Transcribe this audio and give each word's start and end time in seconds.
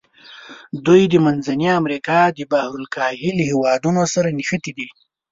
دوی 0.85 1.01
د 1.07 1.13
منځني 1.25 1.69
امریکا 1.79 2.19
د 2.37 2.39
بحر 2.51 2.73
الکاهل 2.81 3.37
هېوادونو 3.49 4.01
سره 4.13 4.27
نښتي 4.37 4.71
دي. 4.77 4.87